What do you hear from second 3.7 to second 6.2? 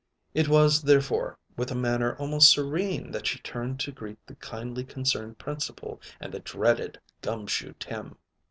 to greet the kindly concerned Principal